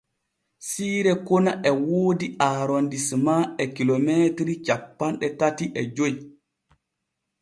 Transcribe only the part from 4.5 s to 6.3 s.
cappanɗe tati e joy.